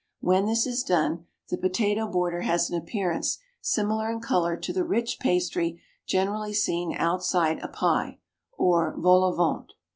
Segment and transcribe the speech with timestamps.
[0.19, 4.83] When this is done, the potato border has an appearance similar in colour to the
[4.83, 8.17] rich pastry generally seen outside a pie,
[8.57, 9.73] or vol au vent.